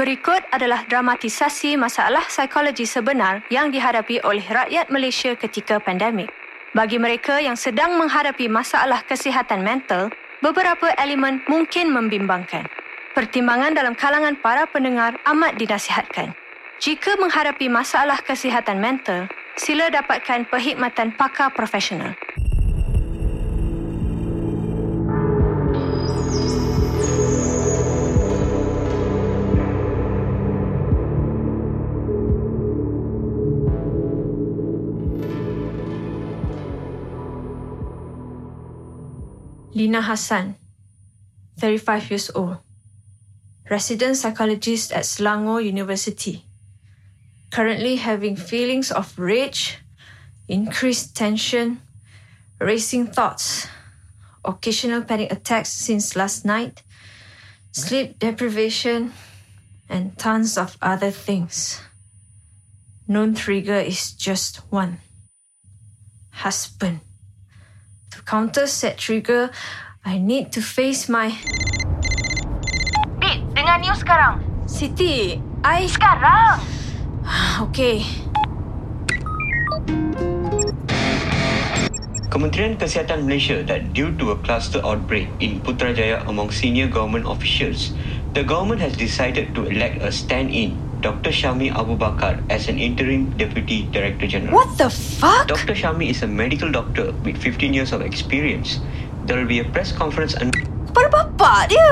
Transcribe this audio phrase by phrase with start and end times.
[0.00, 6.32] Berikut adalah dramatisasi masalah psikologi sebenar yang dihadapi oleh rakyat Malaysia ketika pandemik.
[6.72, 10.08] Bagi mereka yang sedang menghadapi masalah kesihatan mental,
[10.40, 12.64] beberapa elemen mungkin membimbangkan.
[13.12, 16.32] Pertimbangan dalam kalangan para pendengar amat dinasihatkan.
[16.80, 19.28] Jika menghadapi masalah kesihatan mental,
[19.60, 22.16] sila dapatkan perkhidmatan pakar profesional.
[39.72, 40.56] Lina Hassan,
[41.58, 42.58] 35 years old,
[43.70, 46.44] resident psychologist at Selangor University.
[47.52, 49.78] Currently having feelings of rage,
[50.48, 51.80] increased tension,
[52.58, 53.68] racing thoughts,
[54.44, 56.82] occasional panic attacks since last night,
[57.70, 59.12] sleep deprivation,
[59.88, 61.80] and tons of other things.
[63.06, 64.98] Known trigger is just one
[66.30, 67.00] husband.
[68.30, 69.50] Counter said trigger,
[70.06, 71.34] I need to face my.
[73.18, 74.38] Bit, dengar news sekarang.
[74.70, 75.90] Siti, I.
[75.90, 76.62] Sekarang.
[77.66, 78.06] Okay.
[82.30, 87.90] Kementerian Kesihatan Malaysia that due to a cluster outbreak in Putrajaya among senior government officials,
[88.38, 91.32] the government has decided to elect a stand-in, Dr.
[91.32, 94.52] Shami Abu Bakar, as an interim Deputy Director General.
[94.52, 95.48] What the fuck?
[95.48, 95.72] Dr.
[95.72, 98.80] Shami is a medical doctor with 15 years of experience.
[99.24, 100.52] There will be a press conference and
[100.90, 101.90] Kepada bapak dia.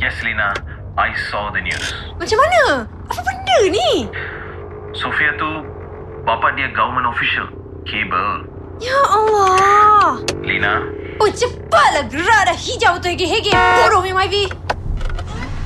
[0.00, 0.52] Yes, Lina.
[0.98, 1.86] I saw the news.
[2.18, 2.84] Macam mana?
[3.08, 3.90] Apa benda ni?
[4.92, 5.64] Sofia tu,
[6.26, 7.46] bapa dia government official.
[7.86, 8.44] Cable.
[8.82, 10.20] Ya Allah.
[10.44, 10.82] Lina,
[11.20, 11.59] Oh, cepatlah
[12.10, 13.54] gerak dah hijau tu hege-hege.
[13.54, 14.50] Bodoh memang Ivy.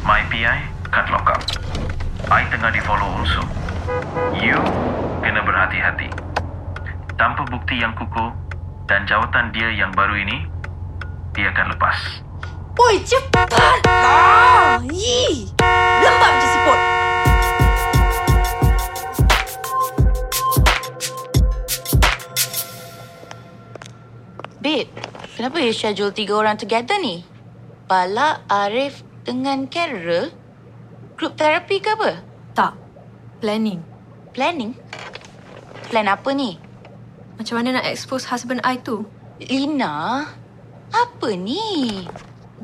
[0.04, 0.60] my PI
[0.92, 1.40] kat lock up.
[2.28, 3.40] I tengah di follow also.
[4.36, 4.60] You
[5.24, 6.12] kena berhati-hati.
[7.16, 8.32] Tanpa bukti yang kukuh
[8.84, 10.44] dan jawatan dia yang baru ini,
[11.32, 11.96] dia akan lepas.
[12.74, 13.73] Oi, cepat!
[25.64, 27.24] You schedule tiga orang together ni?
[27.88, 30.28] Bala, Arif dengan Carol?
[31.16, 32.20] Group terapi ke apa?
[32.52, 32.72] Tak,
[33.40, 33.80] planning.
[34.36, 34.76] Planning?
[35.88, 36.60] Plan apa ni?
[37.40, 39.08] Macam mana nak expose husband I tu?
[39.40, 40.28] Lina,
[40.92, 42.04] apa ni?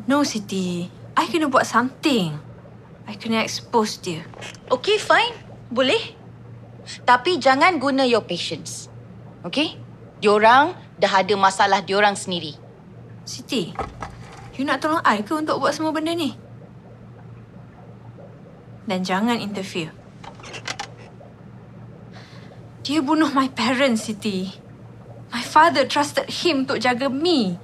[0.04, 0.86] No, Siti.
[1.16, 2.36] I kena buat something.
[3.04, 4.22] I kena expose dia.
[4.70, 5.34] Okay, fine.
[5.68, 6.16] Boleh.
[7.02, 8.88] Tapi jangan guna your patience.
[9.44, 9.76] Okay?
[10.20, 12.69] Diorang dah ada masalah diorang sendiri.
[13.30, 13.70] Siti,
[14.58, 16.34] you nak tolong I ke untuk buat semua benda ni?
[18.90, 19.94] Dan jangan interfere.
[22.82, 24.50] Dia bunuh my parents, Siti.
[25.30, 27.54] My father trusted him untuk jaga me.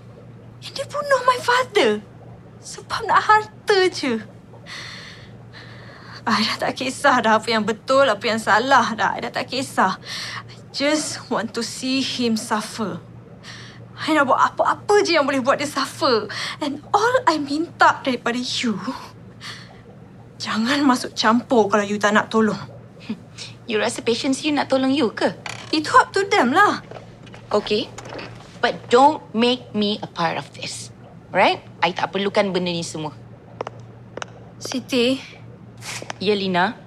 [0.63, 1.99] And dia bunuh my father.
[2.63, 4.23] Sebab nak harta je.
[6.27, 9.19] I dah tak kisah dah apa yang betul, apa yang salah dah.
[9.19, 9.99] I dah tak kisah.
[10.47, 13.03] I just want to see him suffer.
[14.07, 16.31] I nak buat apa-apa je yang boleh buat dia suffer.
[16.63, 18.79] And all I minta daripada you,
[20.39, 22.59] jangan masuk campur kalau you tak nak tolong.
[23.67, 25.35] You rasa patience you nak tolong you ke?
[25.75, 26.87] Itu up to them lah.
[27.51, 27.91] Okay.
[28.63, 30.95] But don't make me a part of this.
[31.35, 31.67] Right?
[31.83, 33.11] I tak perlukan benda ni semua.
[34.63, 35.19] Siti,
[36.23, 36.79] Ya, Lina.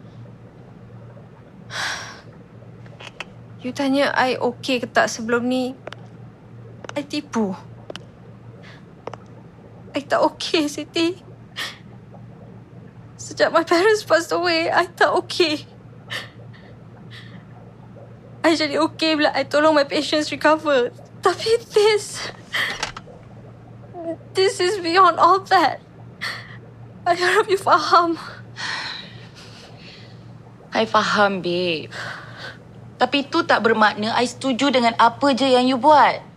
[3.62, 5.76] you tanya I okay ke tak sebelum ni.
[7.00, 7.56] I tipu.
[9.96, 11.16] I tak okay, Siti.
[13.16, 15.64] Sejak my parents passed away, I tak okay.
[18.44, 20.92] I jadi okay bila I tolong my patients recover.
[21.24, 22.20] Tapi this...
[24.36, 25.80] This is beyond all that.
[27.08, 28.20] I harap you faham.
[30.76, 31.94] I faham, babe.
[33.00, 36.29] Tapi itu tak bermakna I setuju dengan apa je yang you buat.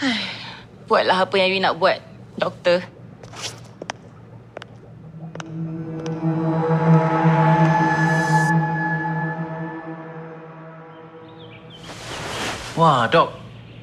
[0.88, 2.00] Buatlah apa yang you nak buat,
[2.40, 2.80] doktor.
[12.80, 13.36] Wah, Dok.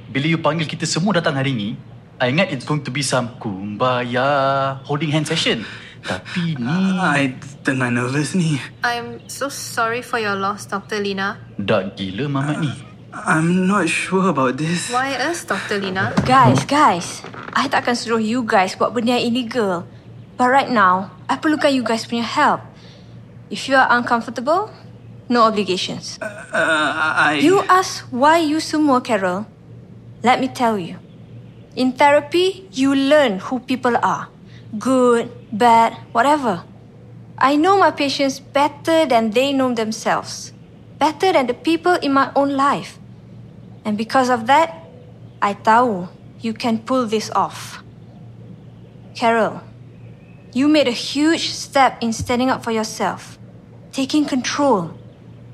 [0.09, 1.77] Bila you panggil kita semua datang hari ni,
[2.17, 5.61] I ingat it's going to be some kumbaya holding hand session.
[6.01, 6.97] Tapi ni...
[6.97, 8.57] I tengah nervous ni.
[8.81, 10.97] I'm so sorry for your loss, Dr.
[10.97, 11.37] Lina.
[11.61, 12.86] Dak gila mamat ni.
[13.13, 14.91] I'm not sure about this.
[14.91, 15.79] Why us, Dr.
[15.79, 16.13] Lina?
[16.27, 17.23] Guys, guys.
[17.55, 19.87] I takkan suruh you guys buat benda yang illegal.
[20.37, 22.61] But right now, I perlukan you guys punya help.
[23.49, 24.69] If you are uncomfortable,
[25.31, 26.19] no obligations.
[26.21, 27.39] Uh, I...
[27.41, 29.47] You ask why you semua, Carol.
[30.21, 30.99] Let me tell you.
[31.77, 34.29] In therapy, you learn who people are.
[34.77, 36.65] Good, bad, whatever.
[37.37, 40.51] I know my patients better than they know themselves.
[40.97, 42.97] Better than the people in my own life.
[43.85, 44.73] And because of that,
[45.41, 46.09] I tahu
[46.41, 47.83] you can pull this off.
[49.13, 49.61] Carol,
[50.53, 53.37] you made a huge step in standing up for yourself,
[53.91, 54.93] taking control.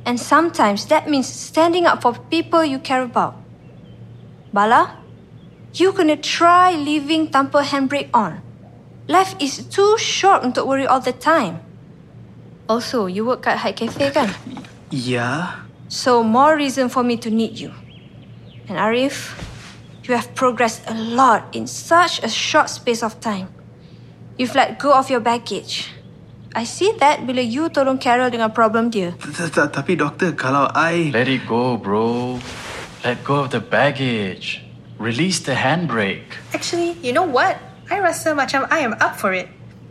[0.05, 3.35] And sometimes that means standing up for people you care about.
[4.51, 4.97] Bala,
[5.73, 8.41] you gonna try living tanpa handbrake on.
[9.07, 11.59] Life is too short untuk worry all the time.
[12.67, 14.31] Also, you work at High Cafe kan?
[14.93, 15.65] Yeah?
[15.89, 17.73] So more reason for me to need you.
[18.69, 19.33] And Arif,
[20.05, 23.49] you have progressed a lot in such a short space of time.
[24.37, 25.89] You've let go of your baggage.
[26.53, 29.17] I see that bila you tolong Carol dengan problem dia.
[29.17, 31.09] Tapi doktor, kalau I...
[31.09, 32.37] Let it go, bro.
[33.01, 34.61] Let go of the baggage.
[35.01, 36.37] Release the handbrake.
[36.53, 37.57] Actually, you know what?
[37.89, 39.49] I rasa macam I am up for it.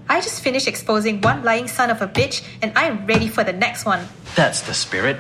[0.08, 3.52] I just finished exposing one lying son of a bitch and I'm ready for the
[3.52, 4.06] next one.
[4.34, 5.19] That's the spirit.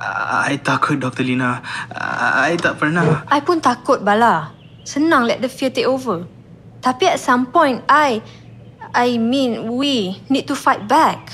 [0.00, 1.24] I takut, Dr.
[1.26, 1.62] Lina.
[1.90, 3.26] I tak pernah...
[3.26, 4.54] I pun takut, Bala.
[4.86, 6.26] Senang let the fear take over.
[6.80, 8.22] Tapi at some point, I...
[8.94, 11.28] I mean, we need to fight back.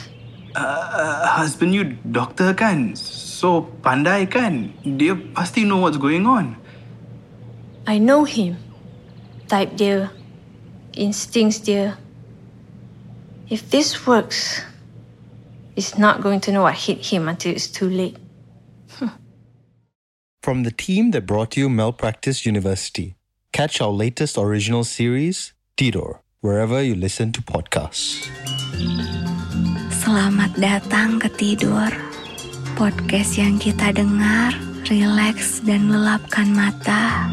[0.55, 2.99] Uh, husband you doktor kan?
[2.99, 4.75] So, pandai kan?
[4.83, 6.59] Dia pasti know what's going on.
[7.87, 8.59] I know him.
[9.47, 10.11] Type dia.
[10.99, 11.95] Instincts dia.
[13.51, 14.63] If this works,
[15.77, 18.17] he's not going to know what hit him until it's too late.
[20.43, 23.17] From the team that brought you Malpractice University,
[23.53, 28.25] catch our latest original series, Tidor, wherever you listen to podcasts.
[29.93, 31.93] Selamat datang ke Tidur,
[32.81, 34.57] podcast yang kita dengar,
[34.89, 37.29] rileks dan lelapkan mata.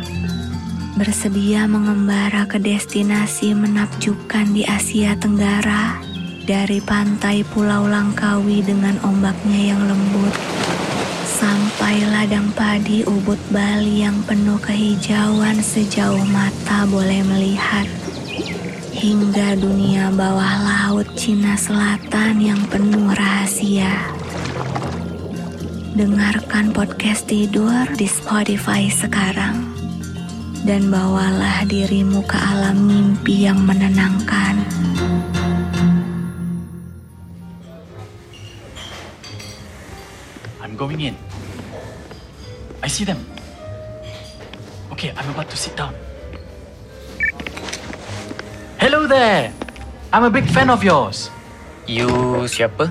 [1.02, 5.98] Bersedia mengembara ke destinasi menakjubkan di Asia Tenggara,
[6.46, 10.30] dari pantai Pulau Langkawi dengan ombaknya yang lembut,
[11.26, 17.90] sampai ladang padi Ubud Bali yang penuh kehijauan sejauh mata boleh melihat
[18.94, 23.90] hingga dunia bawah laut Cina Selatan yang penuh rahasia.
[25.98, 29.71] Dengarkan podcast tidur di Spotify sekarang
[30.62, 34.62] dan bawalah dirimu ke alam mimpi yang menenangkan.
[40.62, 41.18] I'm going in.
[42.86, 43.26] I see them.
[44.94, 45.98] Okay, I'm about to sit down.
[48.78, 49.50] Hello there.
[50.14, 51.34] I'm a big fan of yours.
[51.90, 52.86] You siapa?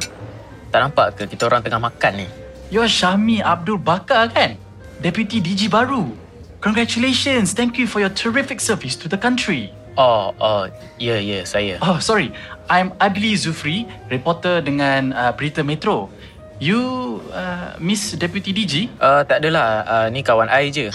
[0.75, 2.29] Tak nampak ke kita orang tengah makan ni?
[2.71, 4.59] You're Syami Abdul Bakar kan?
[5.03, 6.30] Deputy DG baru.
[6.61, 7.57] Congratulations.
[7.57, 9.73] Thank you for your terrific service to the country.
[9.97, 10.69] Oh, oh,
[11.01, 11.75] ya, yeah, ya, yeah, saya.
[11.81, 12.37] Oh, sorry.
[12.69, 16.13] I'm Adli Zufri, reporter dengan uh, Berita Metro.
[16.61, 18.93] You, uh, Miss Deputy DG?
[19.01, 19.89] Uh, tak adalah.
[19.89, 20.93] Uh, ni kawan I je.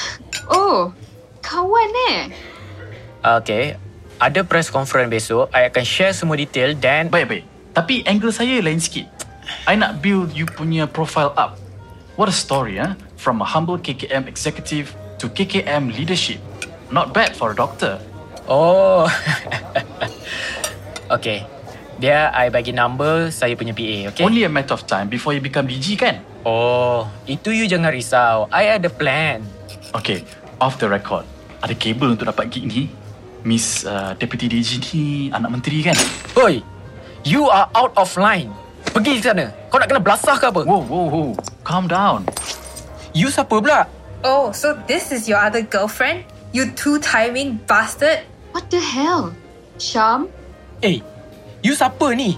[0.54, 0.94] Oh,
[1.42, 2.30] kawan eh?
[3.42, 3.74] Okay.
[4.22, 5.50] Ada press conference besok.
[5.50, 7.10] I akan share semua detail dan...
[7.10, 7.44] Baik, baik.
[7.74, 9.10] Tapi angle saya lain sikit.
[9.66, 11.58] I nak build you punya profile up.
[12.22, 12.94] What a story, eh?
[13.18, 16.40] From a humble KKM executive to KKM leadership.
[16.92, 18.00] Not bad for a doctor.
[18.46, 19.10] Oh.
[21.16, 21.48] okay.
[21.96, 24.24] Dia I bagi number saya punya PA, okay?
[24.28, 26.20] Only a matter of time before you become DG kan?
[26.44, 28.52] Oh, itu you jangan risau.
[28.52, 29.48] I ada plan.
[29.96, 30.28] Okay,
[30.60, 31.24] off the record.
[31.64, 32.92] Ada kabel untuk dapat gig ni.
[33.48, 35.96] Miss uh, Deputy DG ni anak menteri kan?
[36.36, 36.60] Oi,
[37.24, 38.52] you are out of line.
[38.92, 39.48] Pergi sana.
[39.72, 40.62] Kau nak kena belasah ke apa?
[40.68, 41.32] Whoa, whoa, whoa.
[41.64, 42.28] Calm down.
[43.16, 43.88] You siapa pula?
[44.26, 46.26] Oh, so this is your other girlfriend?
[46.50, 48.26] You two-timing bastard?
[48.58, 49.38] What the hell?
[49.78, 50.34] Syam?
[50.82, 50.98] Eh,
[51.62, 52.34] you siapa ni?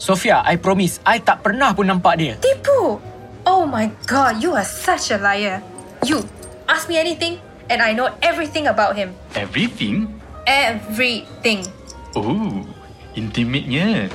[0.00, 2.40] Sofia, I promise, I tak pernah pun nampak dia.
[2.40, 2.96] Tipu!
[3.44, 5.60] Oh my god, you are such a liar.
[6.08, 6.24] You,
[6.72, 7.36] ask me anything
[7.68, 9.12] and I know everything about him.
[9.36, 10.08] Everything?
[10.48, 11.68] Everything.
[12.16, 12.64] Oh,
[13.12, 14.08] intimate-nya.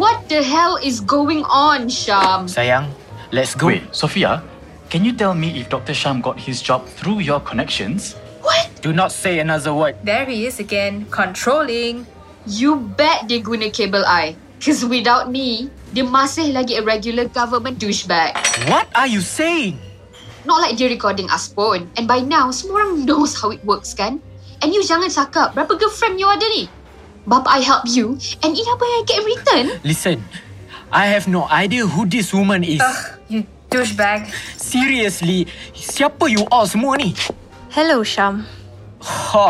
[0.00, 2.48] What the hell is going on, Syam?
[2.48, 2.88] Sayang,
[3.36, 3.68] let's go.
[3.68, 4.40] Wait, Sophia,
[4.94, 5.90] can you tell me if Dr.
[5.90, 8.14] Sham got his job through your connections?
[8.46, 8.70] What?
[8.78, 9.98] Do not say another word.
[10.06, 12.06] There he is again, controlling.
[12.46, 14.38] You bet dia guna cable I.
[14.62, 18.38] Cause without me, dia masih lagi a regular government douchebag.
[18.70, 19.82] What are you saying?
[20.46, 21.90] Not like dia recording us pun.
[21.98, 24.22] And by now, semua orang knows how it works kan?
[24.62, 26.70] And you jangan cakap berapa girlfriend you ada ni.
[27.26, 28.14] Bapa I help you
[28.46, 29.66] and ini apa yang I get in return?
[29.82, 30.22] Listen,
[30.94, 32.78] I have no idea who this woman is.
[32.78, 33.40] Ugh, you
[33.74, 34.30] douchebag.
[34.54, 37.10] Seriously, siapa you all semua ni?
[37.74, 38.46] Hello, Syam.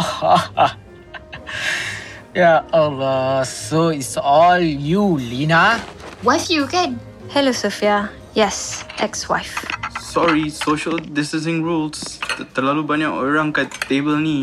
[2.40, 5.76] ya Allah, so it's all you, Lina?
[6.24, 6.96] Wife you kan?
[7.28, 8.08] Hello, Sophia.
[8.32, 9.68] Yes, ex-wife.
[10.00, 12.18] Sorry, social distancing rules.
[12.18, 14.40] Ter- Terlalu banyak orang kat table ni.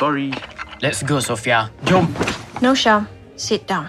[0.00, 0.32] Sorry.
[0.82, 1.70] Let's go, Sofia.
[1.86, 2.10] Jom.
[2.64, 3.06] No, Syam.
[3.38, 3.86] Sit down.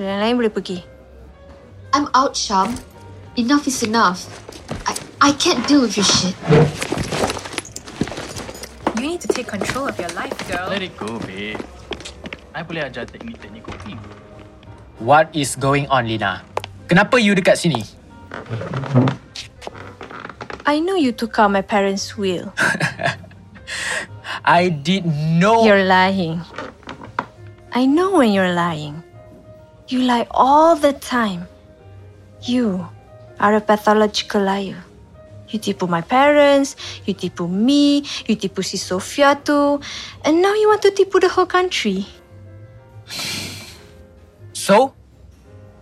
[0.00, 0.78] Yang lain boleh pergi.
[1.92, 2.76] I'm out, Sham.
[3.38, 4.26] Enough is enough.
[4.82, 6.34] I I can't deal with your shit.
[8.98, 10.66] You need to take control of your life, girl.
[10.66, 11.54] Let it go, babe.
[12.50, 13.94] I boleh ajar teknik-teknik cooking.
[14.98, 16.42] What is going on, Lina?
[16.90, 17.86] Kenapa you dekat sini?
[20.66, 22.50] I know you took out my parents' will.
[24.42, 25.06] I did
[25.38, 25.62] know...
[25.62, 26.42] You're lying.
[27.70, 28.98] I know when you're lying.
[29.86, 31.46] You lie all the time.
[32.42, 32.90] You
[33.40, 34.84] are a pathological liar.
[35.48, 36.76] You tipu my parents,
[37.08, 39.80] you tipu me, you tipu si Sofia tu,
[40.24, 42.06] and now you want to tipu the whole country.
[44.58, 44.92] So,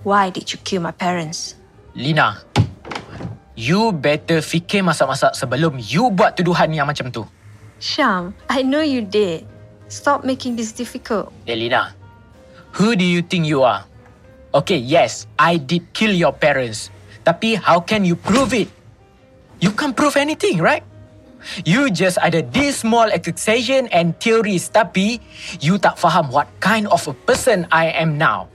[0.06, 1.58] Why did you kill my parents?
[1.98, 2.38] Lina,
[3.58, 7.26] you better fikir masak-masak sebelum you buat tuduhan yang macam tu.
[7.82, 9.42] Sham, I know you did.
[9.90, 11.34] Stop making this difficult.
[11.50, 11.90] Eh, Lina,
[12.78, 13.82] who do you think you are?
[14.54, 16.94] Okay, yes, I did kill your parents.
[17.26, 18.70] Tapi how can you prove it?
[19.58, 20.86] You can't prove anything, right?
[21.66, 25.18] You just ada this small accusation and theories tapi
[25.58, 28.46] you tak faham what kind of a person I am now.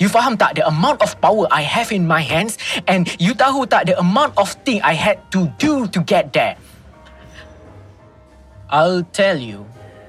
[0.00, 2.58] You faham tak the amount of power I have in my hands
[2.90, 6.58] and you tahu tak the amount of thing I had to do to get there.
[8.68, 9.68] I'll tell you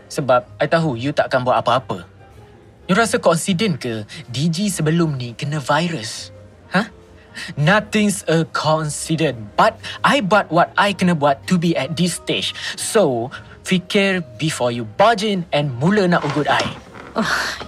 [0.09, 2.07] sebab I tahu you takkan buat apa-apa.
[2.89, 6.33] You rasa confident ke DG sebelum ni kena virus?
[6.73, 6.85] Huh?
[7.57, 12.55] Nothing's a coincidence but I buat what I kena buat to be at this stage.
[12.75, 13.31] So,
[13.65, 16.65] fikir before you barge in and mula nak ugut I.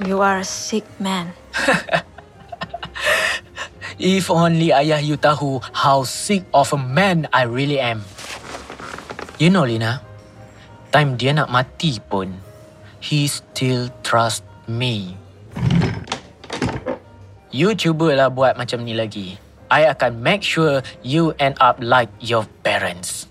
[0.06, 1.34] You are a sick man.
[3.98, 8.06] If only ayah you tahu how sick of a man I really am.
[9.42, 10.06] You know Lina,
[10.94, 12.30] time dia nak mati pun,
[13.02, 15.18] he still trust me.
[17.50, 19.47] You cubalah buat macam ni lagi.
[19.68, 23.28] I akan make sure you end up like your parents.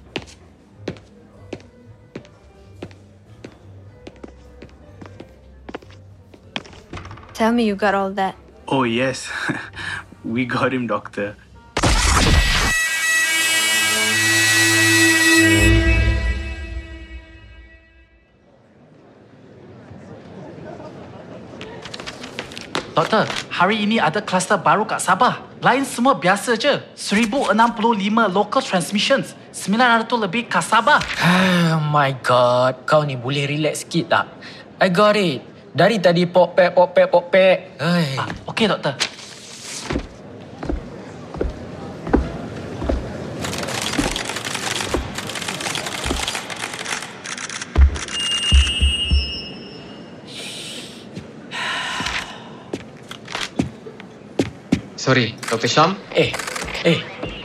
[7.33, 8.37] Tell me you got all that.
[8.69, 9.29] Oh, yes.
[10.25, 11.37] we got him, doctor.
[22.97, 25.45] Doktor, hari ini ada kluster baru kat Sabah.
[25.61, 26.81] Lain semua biasa je.
[26.97, 27.53] 1065
[28.33, 29.37] local transmissions.
[29.53, 31.05] 900 lebih kat Sabah.
[31.21, 34.25] Oh my god, kau ni boleh relax sikit tak?
[34.81, 35.45] I got it.
[35.77, 37.77] Dari tadi pop pek pop pek pop pek.
[37.77, 38.17] Hai.
[38.17, 38.97] Ah, Okey, doktor.
[55.07, 55.71] Sorry, Dr.
[55.71, 55.95] Syam.
[56.19, 56.35] Eh,
[56.83, 56.99] eh,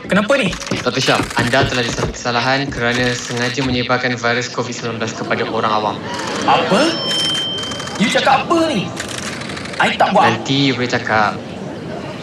[0.10, 0.50] kenapa ni?
[0.82, 0.98] Dr.
[0.98, 5.96] Syam, anda telah disatu kesalahan kerana sengaja menyebarkan virus COVID-19 kepada orang awam.
[6.50, 6.90] Apa?
[8.02, 8.90] You cakap apa ni?
[9.78, 11.38] I tak buat Nanti you boleh cakap.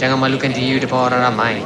[0.02, 1.62] Jangan malukan diri you depan orang ramai.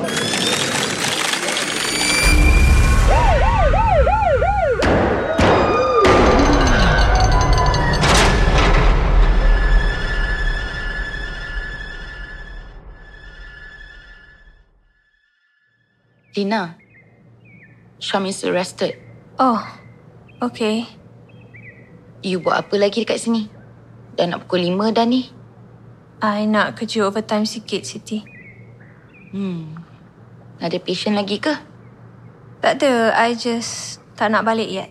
[16.33, 16.81] Lina,
[18.01, 18.97] Syam is arrested.
[19.37, 19.61] Oh,
[20.41, 20.89] okay.
[22.25, 23.53] You buat apa lagi dekat sini?
[24.17, 25.29] Dah nak pukul lima dah ni.
[26.25, 28.25] I nak kerja overtime sikit, Siti.
[29.37, 29.77] Hmm.
[30.57, 31.53] Ada patient lagi ke?
[32.65, 34.89] Tak ada, I just tak nak balik yet.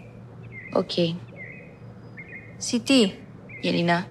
[0.77, 1.17] Okay.
[2.62, 3.17] Siti,
[3.65, 4.05] Ya, Lina.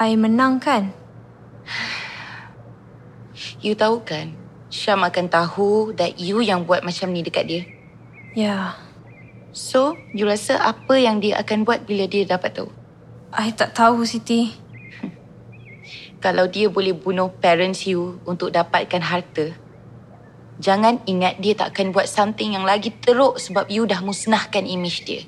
[0.00, 0.96] I menang kan?
[3.60, 7.62] You tahu kan, Syam akan tahu that you yang buat macam ni dekat dia.
[8.36, 8.76] Ya,
[9.56, 12.68] So, you rasa apa yang dia akan buat bila dia dapat tahu?
[13.32, 14.52] I tak tahu, Siti.
[16.24, 19.56] Kalau dia boleh bunuh parents you untuk dapatkan harta,
[20.60, 25.08] jangan ingat dia tak akan buat something yang lagi teruk sebab you dah musnahkan image
[25.08, 25.24] dia.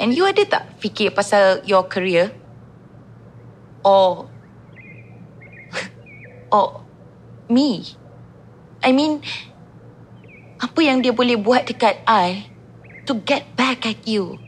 [0.00, 2.32] And you ada tak fikir pasal your career?
[3.84, 4.32] Or...
[6.56, 6.87] or...
[7.50, 7.84] me?
[8.84, 9.20] I mean...
[10.58, 12.50] Apa yang dia boleh buat dekat I
[13.06, 14.42] to get back at you?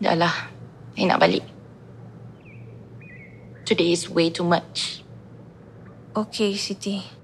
[0.00, 0.48] Dah lah.
[0.96, 1.44] I nak balik.
[3.68, 5.04] Today is way too much.
[6.16, 7.17] Okay, Siti.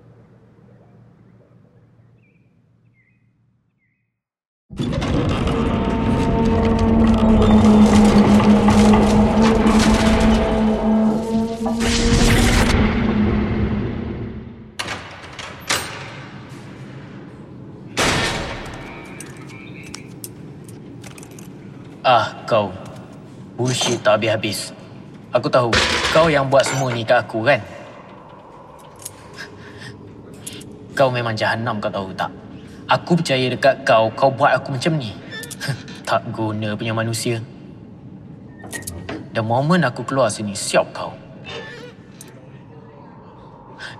[22.04, 22.68] Ah, kau.
[23.56, 24.76] Bullshit tak habis-habis.
[25.32, 25.72] Aku tahu,
[26.12, 27.56] kau yang buat semua ni kat aku kan?
[30.92, 32.28] Kau memang jahanam kau tahu tak?
[32.92, 35.16] Aku percaya dekat kau, kau buat aku macam ni.
[36.08, 37.40] tak guna punya manusia.
[39.32, 41.16] The moment aku keluar sini, siap kau.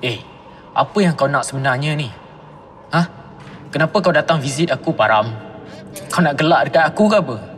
[0.05, 0.21] Eh,
[0.77, 2.13] apa yang kau nak sebenarnya ni?
[2.93, 3.09] Hah?
[3.73, 5.33] Kenapa kau datang visit aku, Param?
[6.13, 7.54] Kau nak gelak dekat aku ke apa?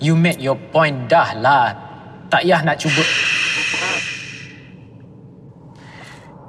[0.00, 1.66] You made your point dah lah.
[2.26, 3.02] Tak payah nak cuba.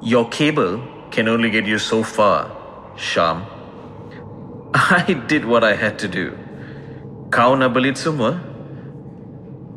[0.01, 2.49] Your cable can only get you so far,
[2.97, 3.45] Sham.
[4.73, 6.37] I did what I had to do.
[7.29, 8.39] Kau nak belit semua?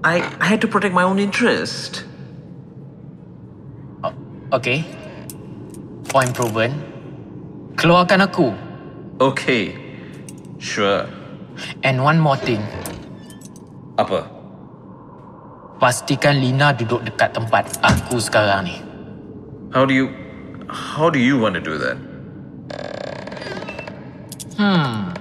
[0.04, 2.08] I, I had to protect my own interest.
[4.50, 4.82] Okay.
[6.10, 6.75] Point proven.
[7.78, 8.50] Keluarkan aku.
[9.22, 9.78] Okay.
[10.58, 11.06] Sure.
[11.87, 12.58] And one more thing.
[14.00, 14.25] Apa?
[15.76, 18.76] Pastikan Lina duduk dekat tempat aku sekarang ni.
[19.76, 20.09] How do you...
[20.71, 21.99] How do you want to do that?
[24.57, 25.12] Hmm.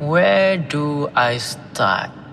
[0.00, 2.25] Where do I start?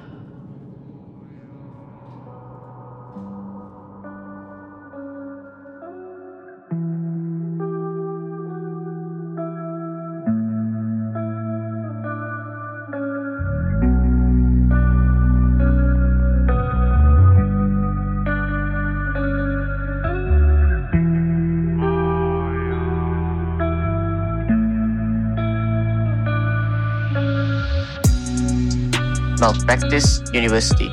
[29.44, 30.88] Malpractice University.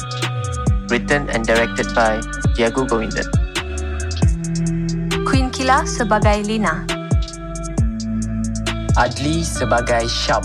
[0.91, 2.19] Written and directed by
[2.59, 3.31] Diago Govindan.
[5.23, 6.83] Queen Kila sebagai Lina.
[8.99, 10.43] Adli sebagai Syam.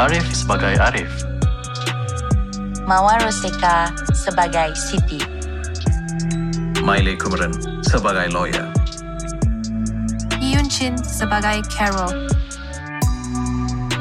[0.00, 1.12] Arif sebagai Arif.
[2.88, 5.20] Mawar Roseka sebagai Siti.
[6.80, 7.52] Miley Kumaran
[7.84, 8.64] sebagai lawyer.
[10.40, 12.32] Yun Chin sebagai Carol.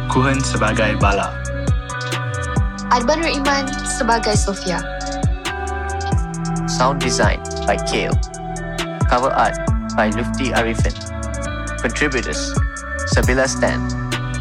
[0.07, 1.50] Kuhan sebagai Bala.
[2.91, 4.83] Arban Iman sebagai Sofia.
[6.67, 8.11] Sound design by Kale.
[9.07, 9.55] Cover art
[9.95, 10.91] by Lufti Arifin.
[11.79, 12.51] Contributors
[13.15, 13.79] Sabila Stan,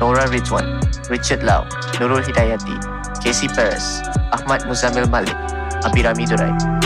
[0.03, 1.63] Nora Ridwan, Richard Lau,
[2.03, 2.75] Nurul Hidayati,
[3.23, 4.03] Casey Perez,
[4.35, 5.39] Ahmad Muzamil Malik,
[5.87, 6.80] Abirami Durai.